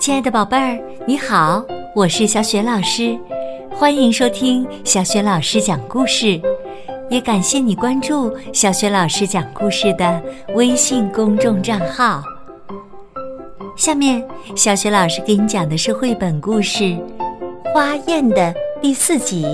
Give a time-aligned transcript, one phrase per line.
[0.00, 1.62] 亲爱的宝贝儿，你好，
[1.94, 3.14] 我是小雪老师，
[3.70, 6.40] 欢迎收听小雪老师讲故事，
[7.10, 10.22] 也感谢你关注小雪老师讲故事的
[10.54, 12.22] 微信公众账号。
[13.76, 14.26] 下面，
[14.56, 16.84] 小雪老师给你讲的是绘本故事
[17.74, 19.44] 《花宴》的第四集。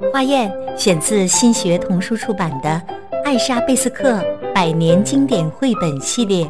[0.12, 2.68] 《花宴》选自新学童书出版的
[3.24, 4.22] 《艾莎·贝斯克
[4.54, 6.46] 百年经典绘本系列》，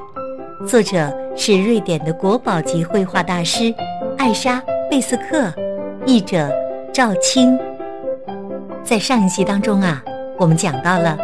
[0.66, 1.23] 作者。
[1.36, 3.74] 是瑞典的国宝级绘画大师
[4.16, 5.52] 艾莎·贝斯克，
[6.06, 6.48] 译者
[6.92, 7.58] 赵青。
[8.84, 10.02] 在上一集当中啊，
[10.38, 11.18] 我们讲到了，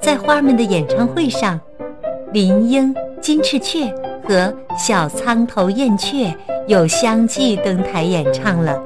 [0.00, 1.60] 在花儿们的演唱会上，
[2.32, 3.92] 林莺、金翅雀
[4.26, 6.34] 和小苍头燕雀
[6.66, 8.82] 又相继登台演唱了。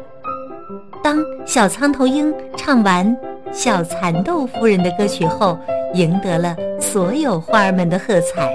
[1.03, 3.17] 当小苍头鹰唱完
[3.53, 5.57] 《小蚕豆夫人》的歌曲后，
[5.95, 8.51] 赢得了所有花儿们的喝彩。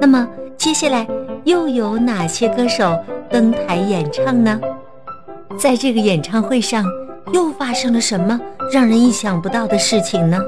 [0.00, 0.26] 那么，
[0.62, 1.04] 接下来
[1.42, 2.96] 又有哪些歌手
[3.28, 4.60] 登台演唱呢？
[5.58, 6.84] 在这个演唱会上
[7.32, 8.40] 又发生了什么
[8.72, 10.38] 让人意想不到的事情呢？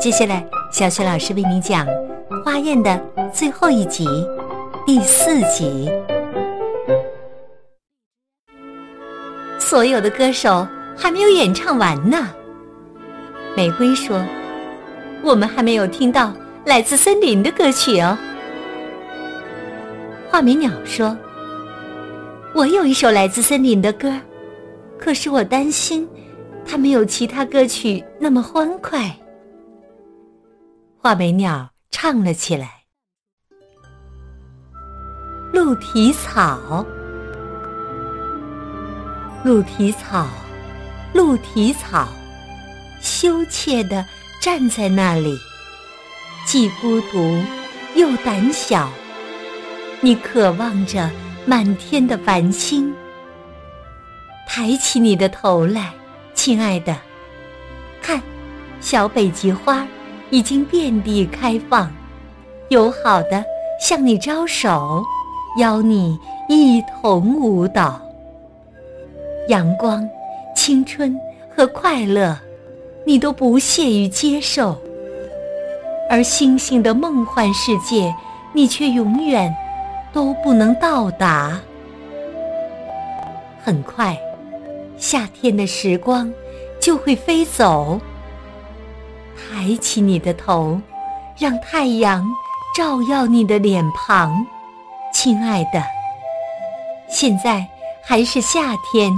[0.00, 1.86] 接下来，小雪老师为你讲
[2.44, 3.00] 《花宴》的
[3.32, 4.08] 最后一集，
[4.84, 5.88] 第四集。
[9.56, 10.66] 所有的歌手
[10.96, 12.28] 还没有演唱完呢。
[13.56, 14.20] 玫瑰说
[15.22, 16.32] ：“我们还没有听到
[16.64, 18.18] 来自森林的歌曲哦。”
[20.36, 21.16] 画眉鸟说
[22.52, 24.20] ：“我有一首来自森林的歌，
[24.98, 26.06] 可是我担心
[26.62, 29.10] 它没有其他歌曲那么欢快。”
[31.00, 32.68] 画眉鸟唱了起来
[35.54, 36.84] ：“鹿蹄草，
[39.42, 40.26] 鹿蹄草，
[41.14, 42.06] 鹿蹄草，
[43.00, 44.04] 羞怯地
[44.42, 45.34] 站在那里，
[46.44, 47.42] 既孤独
[47.94, 48.86] 又胆小。”
[50.00, 51.10] 你渴望着
[51.46, 52.94] 满天的繁星，
[54.46, 55.90] 抬起你的头来，
[56.34, 56.94] 亲爱的，
[58.02, 58.20] 看，
[58.80, 59.86] 小北极花
[60.30, 61.90] 已经遍地开放，
[62.68, 63.42] 友好的
[63.80, 65.02] 向你招手，
[65.58, 68.00] 邀你一同舞蹈。
[69.48, 70.06] 阳光、
[70.54, 72.38] 青春和快乐，
[73.06, 74.78] 你都不屑于接受，
[76.10, 78.14] 而星星的梦幻世界，
[78.52, 79.52] 你却永远。
[80.16, 81.60] 都不能到达。
[83.62, 84.18] 很快，
[84.96, 86.32] 夏天的时光
[86.80, 88.00] 就会飞走。
[89.36, 90.80] 抬起你的头，
[91.36, 92.26] 让太阳
[92.74, 94.46] 照耀你的脸庞，
[95.12, 95.82] 亲爱的。
[97.10, 97.66] 现在
[98.02, 99.12] 还是夏天，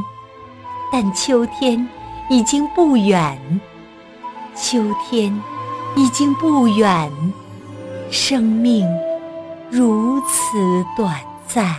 [0.91, 1.88] 但秋天
[2.28, 3.38] 已经不远。
[4.56, 5.32] 秋天
[5.94, 7.09] 已经不远，
[8.10, 8.84] 生命。
[9.70, 10.56] 如此
[10.96, 11.76] 短暂。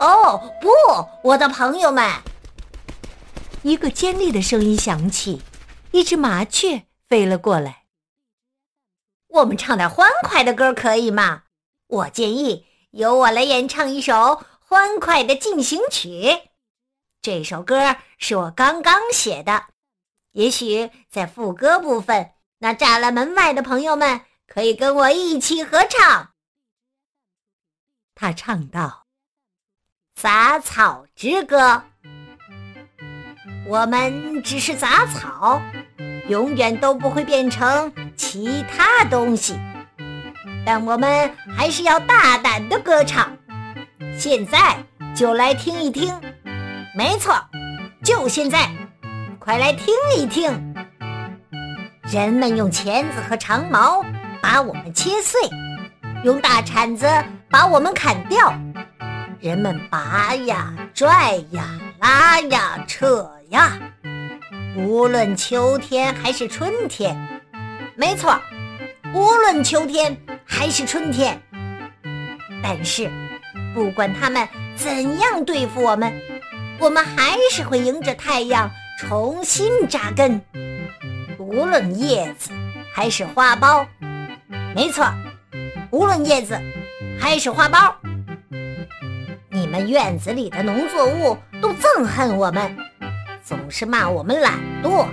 [0.00, 0.70] 哦，不，
[1.22, 2.10] 我的朋友们！
[3.62, 5.42] 一个尖利的声音响起，
[5.90, 7.84] 一只麻雀飞了过来。
[9.28, 11.42] 我们唱点欢快的歌可以吗？
[11.88, 16.40] 我建议由我来演唱一首欢快的进行曲。
[17.20, 19.64] 这首歌是我刚刚写的，
[20.32, 24.22] 也许在副歌部分，那栅栏门外的朋友们。
[24.56, 26.30] 可以跟我一起合唱。
[28.14, 29.04] 他唱道
[30.16, 31.82] ：“杂草之歌，
[33.66, 35.60] 我们只是杂草，
[36.30, 39.60] 永远都不会变成其他东西。
[40.64, 43.36] 但我们还是要大胆的歌唱。
[44.18, 44.82] 现在
[45.14, 46.18] 就来听一听，
[46.96, 47.38] 没错，
[48.02, 48.74] 就现在，
[49.38, 50.74] 快来听一听。
[52.04, 54.02] 人们用钳子和长矛。”
[54.48, 55.40] 把我们切碎，
[56.22, 57.04] 用大铲子
[57.50, 58.54] 把我们砍掉。
[59.40, 61.64] 人们拔呀、拽呀、
[61.98, 63.76] 拉呀、扯呀。
[64.76, 67.42] 无论秋天还是春天，
[67.96, 68.40] 没错，
[69.12, 71.42] 无论秋天还是春天。
[72.62, 73.10] 但是，
[73.74, 76.22] 不管他们怎样对付我们，
[76.78, 78.70] 我们还是会迎着太阳
[79.00, 80.40] 重新扎根。
[81.36, 82.52] 无论叶子
[82.94, 83.84] 还是花苞。
[84.76, 85.10] 没错，
[85.90, 86.60] 无论叶子
[87.18, 87.94] 还是花苞，
[89.48, 92.76] 你们院子里的农作物都憎恨我们，
[93.42, 94.52] 总是骂我们懒
[94.82, 95.06] 惰。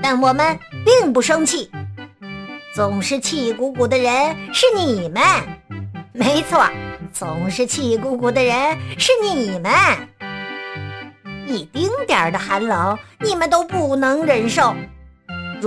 [0.00, 1.68] 但我们并不生气，
[2.72, 5.20] 总是气鼓鼓的人是你们。
[6.12, 6.64] 没错，
[7.12, 9.72] 总是气鼓鼓的人是你们。
[11.48, 14.72] 一丁点儿的寒冷，你们都不能忍受。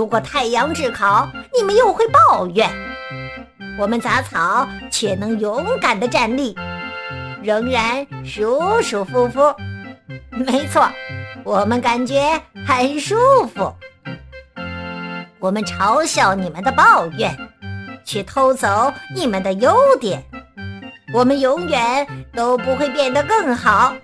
[0.00, 2.70] 如果太阳炙烤，你们又会抱怨。
[3.78, 6.56] 我们杂草却能勇敢地站立，
[7.42, 9.54] 仍然舒舒服服。
[10.30, 10.88] 没错，
[11.44, 13.14] 我们感觉很舒
[13.54, 13.76] 服。
[15.38, 17.36] 我们嘲笑你们的抱怨，
[18.02, 20.24] 却偷走你们的优点。
[21.12, 23.94] 我们永远都不会变得更好。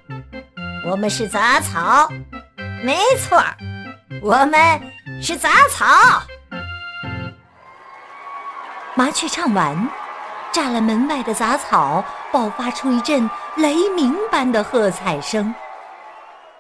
[0.87, 2.07] 我们是杂草，
[2.85, 3.43] 没错，
[4.21, 4.61] 我们
[5.21, 5.87] 是杂草。
[8.95, 9.89] 麻雀唱完，
[10.53, 15.55] 栅栏门外的杂草爆发出一阵雷鸣般的喝彩声，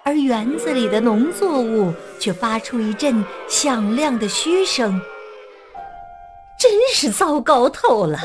[0.04, 5.00] 而园子里的农作物却发出一阵响亮的嘘声。
[6.58, 8.18] 真是糟糕透了！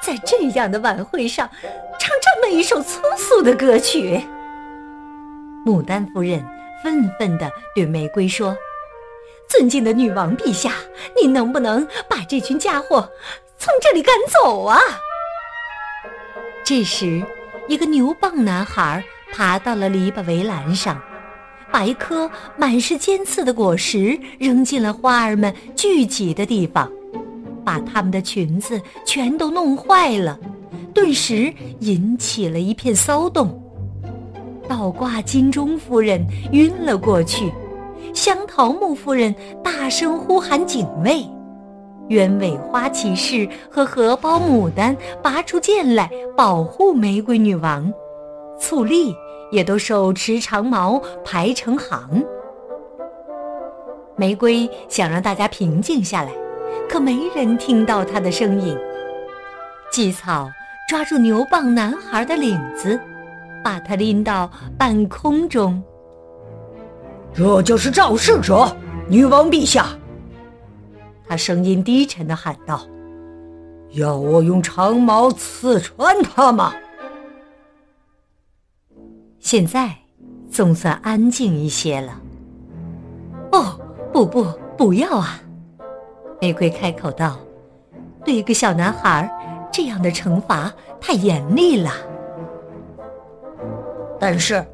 [0.00, 1.48] 在这样的晚会上，
[1.98, 4.22] 唱这么一首粗俗的歌曲。
[5.66, 6.42] 牡丹夫人
[6.82, 8.56] 愤愤地对玫瑰说
[9.48, 10.72] ：“尊敬的女王陛下，
[11.20, 13.10] 你能不能把这群家伙
[13.58, 14.78] 从这里赶走啊？”
[16.64, 17.22] 这时，
[17.66, 19.02] 一个牛蒡男孩
[19.32, 21.00] 爬到了篱笆围栏上，
[21.72, 26.90] 把一颗满是尖刺的果实扔进了花儿们聚集的地方。
[27.64, 30.38] 把他们的裙子全都弄坏了，
[30.94, 33.62] 顿时引起了一片骚动。
[34.66, 37.52] 倒挂金钟夫人晕了过去，
[38.14, 41.24] 香桃木夫人大声呼喊警卫，
[42.08, 47.92] 鸢尾花骑士和荷包牡丹拔出剑来保护玫瑰女王，
[48.58, 49.14] 醋栗
[49.50, 52.24] 也都手持长矛排成行。
[54.16, 56.30] 玫瑰想让大家平静下来。
[56.88, 58.74] 可没人听到她的声音。
[59.92, 60.48] 荠草
[60.88, 62.98] 抓住牛蒡男孩的领子，
[63.62, 65.82] 把他拎到半空中。
[67.34, 68.74] 这就是肇事者，
[69.08, 69.86] 女王陛下。
[71.26, 72.80] 他声音低沉的喊道
[73.92, 76.72] ：“要我用长矛刺穿他吗？”
[79.38, 79.94] 现在
[80.50, 82.20] 总算安静一些了。
[83.52, 83.78] 哦，
[84.12, 84.44] 不不，
[84.76, 85.40] 不要啊！
[86.40, 87.38] 玫瑰开口道
[88.24, 89.30] ：“对一个小男孩，
[89.72, 91.90] 这样的惩罚太严厉了。
[94.18, 94.64] 但是，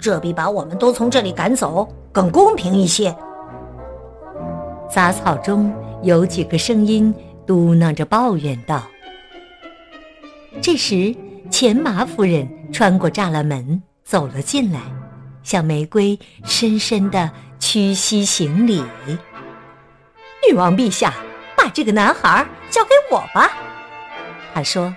[0.00, 3.14] 这比把我们都从这里赶走更公平一些。”
[4.92, 7.14] 杂草中有几个声音
[7.46, 8.82] 嘟囔着抱怨道。
[10.60, 11.14] 这时，
[11.48, 14.80] 钱麻夫人穿过栅栏门走了进来，
[15.44, 17.30] 向玫瑰深深的
[17.60, 18.82] 屈膝行礼。
[20.48, 21.14] 女王陛下，
[21.56, 23.52] 把这个男孩交给我吧。
[24.52, 24.92] 他说：“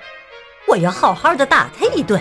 [0.68, 2.20] 我要好好的打他一顿。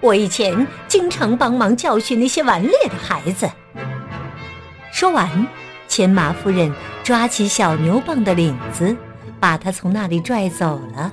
[0.00, 3.50] 我以前经常帮忙教训那些顽劣的孩子。”
[4.92, 5.46] 说完，
[5.86, 6.72] 钱麻夫人
[7.04, 8.96] 抓起小牛蒡的领子，
[9.38, 11.12] 把他从那里拽走了。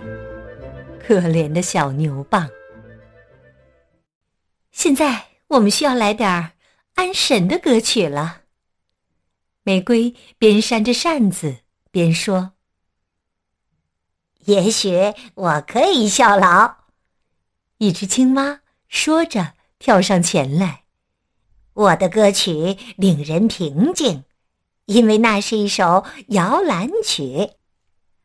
[1.06, 2.50] 可怜的小牛蒡。
[4.72, 6.52] 现在我们需要来点儿
[6.96, 8.42] 安神的歌曲了。
[9.64, 11.58] 玫瑰边扇着扇子
[11.92, 12.54] 边说
[14.46, 16.76] ：“也许我可以效劳。”
[17.78, 20.84] 一只青蛙说着跳上前来
[21.74, 24.24] ：“我的歌曲令人平静，
[24.86, 27.52] 因为那是一首摇篮曲，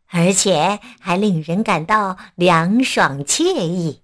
[0.07, 4.03] 而且还令人感到凉爽惬意，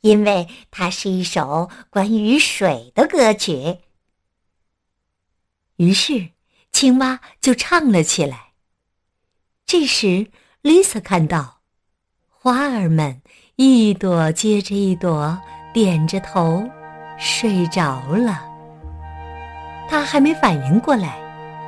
[0.00, 3.78] 因为它是一首关于水的歌曲。”
[5.76, 6.30] 于是。
[6.72, 8.52] 青蛙就唱了起来。
[9.64, 10.26] 这时
[10.62, 11.62] ，Lisa 看到
[12.28, 13.22] 花儿们
[13.54, 15.40] 一朵接着一朵
[15.76, 16.64] 点着头
[17.18, 18.40] 睡着了，
[19.86, 21.18] 她还没反应过来，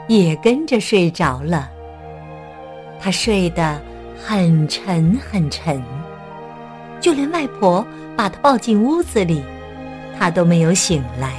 [0.06, 1.68] 也跟着睡着了。
[2.98, 3.78] 她睡得
[4.18, 5.82] 很沉很沉，
[7.02, 7.86] 就连外婆
[8.16, 9.44] 把她抱进屋子里，
[10.18, 11.34] 她都没有醒来。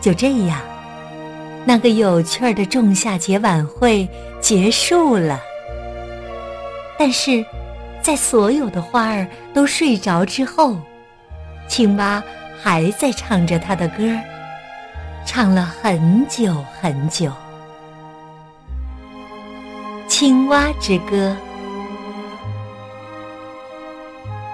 [0.00, 0.60] 就这样。
[1.64, 4.08] 那个有趣儿的仲夏节晚会
[4.40, 5.40] 结束了，
[6.96, 7.44] 但是，
[8.00, 10.76] 在所有的花儿都睡着之后，
[11.72, 12.22] 青蛙
[12.62, 14.04] 还在唱着它的歌，
[15.24, 17.32] 唱了很久很久。
[20.06, 21.34] 青蛙之歌，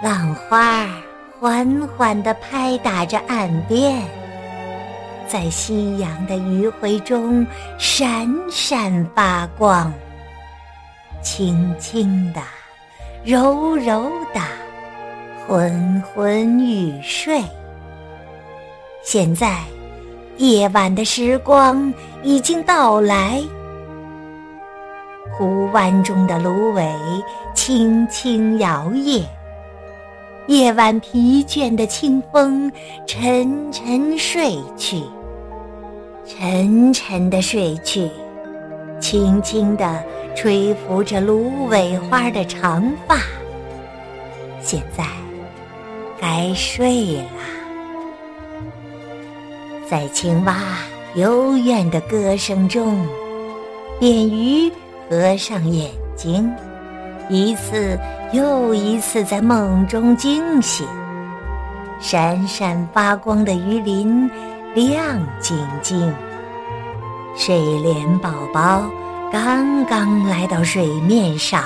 [0.00, 0.86] 浪花
[1.40, 4.00] 缓缓地拍打着岸边。
[5.26, 7.44] 在夕阳的余晖中
[7.78, 9.92] 闪闪发光，
[11.20, 12.40] 轻轻的，
[13.24, 14.40] 柔柔的，
[15.48, 17.42] 昏昏欲睡。
[19.02, 19.60] 现在，
[20.36, 21.90] 夜晚的时光
[22.22, 23.42] 已经到来，
[25.32, 26.94] 湖湾中的芦苇
[27.54, 29.24] 轻轻摇曳，
[30.48, 32.70] 夜晚疲倦的清风
[33.06, 35.02] 沉沉睡去，
[36.26, 38.10] 沉沉的睡去，
[39.00, 40.04] 轻轻地
[40.36, 43.16] 吹拂着芦苇花的长发。
[44.60, 45.06] 现在
[46.20, 47.24] 该睡了，
[49.88, 50.56] 在青蛙
[51.14, 53.06] 幽怨的歌声中，
[53.98, 54.70] 扁鱼。
[55.10, 56.52] 合上眼睛，
[57.30, 57.98] 一次
[58.30, 60.86] 又一次在梦中惊醒。
[61.98, 64.30] 闪闪发光的鱼鳞
[64.74, 66.14] 亮晶晶。
[67.34, 68.84] 水莲宝宝
[69.32, 71.64] 刚刚来到水面上，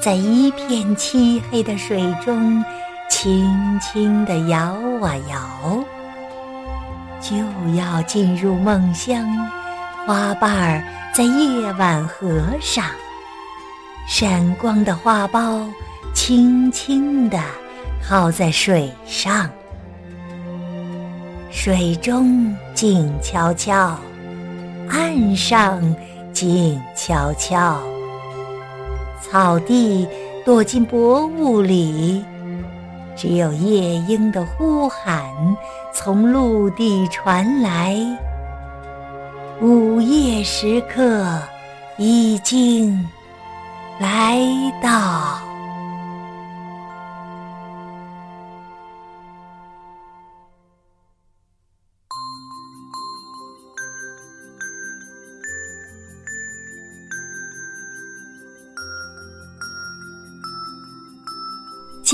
[0.00, 2.64] 在一片漆黑的水中
[3.16, 4.58] 轻轻地摇
[5.00, 5.84] 啊摇，
[7.20, 7.36] 就
[7.76, 9.24] 要进入梦乡。
[10.04, 12.84] 花瓣儿在夜晚合上，
[14.08, 15.64] 闪光的花苞
[16.12, 17.40] 轻轻地
[18.04, 19.48] 靠在水上。
[21.52, 23.96] 水中静悄悄，
[24.90, 25.80] 岸上
[26.32, 27.80] 静悄悄。
[29.22, 30.06] 草地
[30.44, 32.24] 躲进薄雾里，
[33.16, 35.32] 只有夜莺的呼喊
[35.92, 37.96] 从陆地传来。
[39.60, 41.40] 午夜时刻
[41.96, 43.08] 已经
[43.98, 44.38] 来
[44.82, 45.44] 到。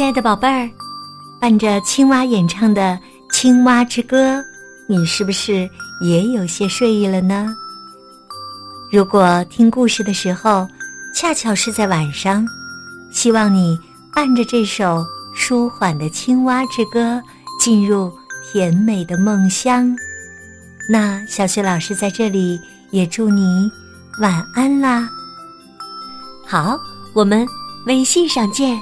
[0.01, 0.71] 亲爱的宝贝儿，
[1.41, 2.99] 伴着青蛙演唱的
[3.35, 4.37] 《青蛙之歌》，
[4.87, 5.69] 你是不是？
[6.03, 7.55] 也有些睡意了呢。
[8.93, 10.67] 如果听故事的时候
[11.15, 12.47] 恰巧是在晚上，
[13.11, 13.79] 希望你
[14.15, 15.05] 伴着这首
[15.35, 17.23] 舒缓的青蛙之歌
[17.59, 18.13] 进入
[18.53, 19.95] 甜美的梦乡。
[20.91, 23.71] 那小雪老师在这里也祝你
[24.21, 25.09] 晚安啦。
[26.47, 26.79] 好，
[27.15, 27.47] 我们
[27.87, 28.79] 微信上见。